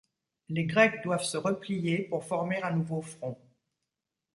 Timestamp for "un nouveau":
2.63-3.03